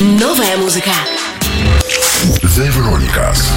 Новая 0.00 0.56
музыка. 0.58 0.92
The 2.40 2.70
Veronicas. 2.70 3.50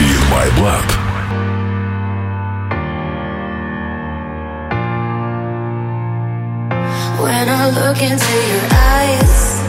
In 0.00 0.20
my 0.30 0.50
blood. 0.58 0.90
When 7.20 7.48
I 7.48 7.70
look 7.70 8.02
into 8.02 8.34
your 8.50 8.66
eyes, 8.72 9.62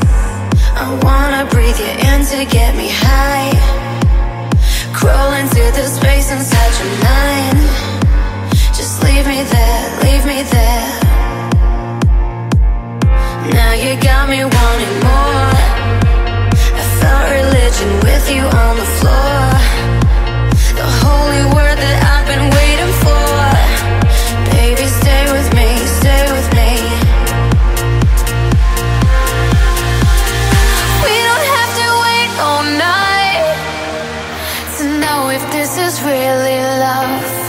I 0.76 1.00
wanna 1.04 1.46
breathe 1.52 1.78
you 1.78 1.86
in 1.86 2.26
to 2.26 2.46
get 2.46 2.76
me 2.76 2.90
high. 2.90 3.85
Crawling 5.06 5.46
through 5.50 5.70
the 5.70 5.86
space 5.86 6.32
inside 6.32 6.74
your 6.82 6.90
mind. 7.04 7.60
Just 8.74 9.04
leave 9.04 9.28
me 9.28 9.44
there, 9.44 9.84
leave 10.02 10.26
me 10.26 10.42
there. 10.42 10.88
Now 13.54 13.74
you 13.74 14.02
got 14.02 14.28
me 14.28 14.44
wanting 14.44 15.00
more. 15.04 15.45
if 35.36 35.52
this 35.52 35.78
is 35.78 36.02
really 36.02 36.62
love. 36.80 37.45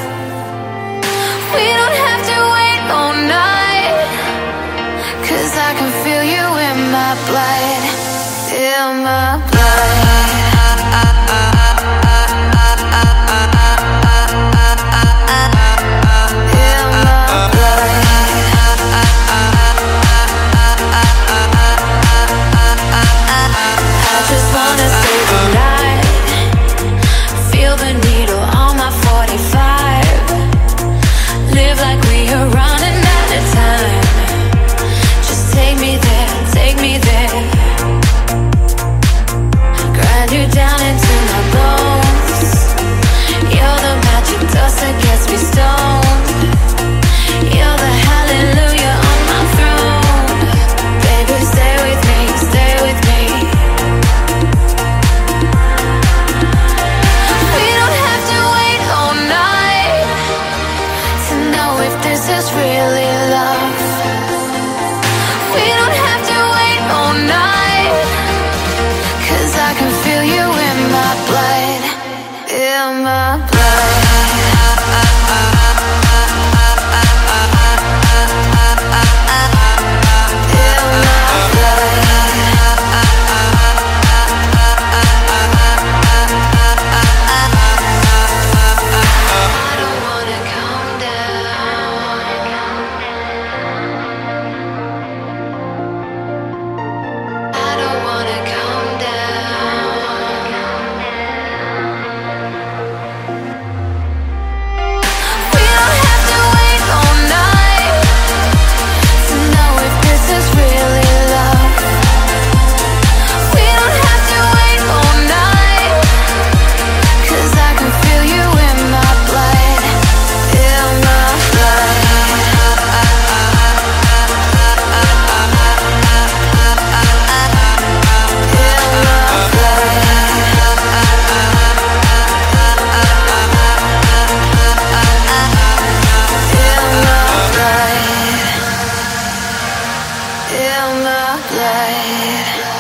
in 140.53 141.03
the 141.03 141.57
light. 141.57 142.76